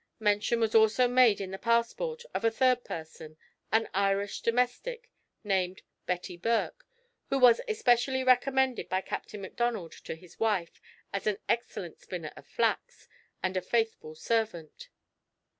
[0.19, 3.37] Mention was also made in the passport, of a third person,
[3.71, 5.11] an Irish domestic,
[5.43, 6.87] named "Betty Burke,"
[7.27, 10.81] who was especially recommended by Captain Macdonald to his wife,
[11.13, 13.07] as an "excellent spinner of flax,
[13.43, 14.89] and a faithful servant."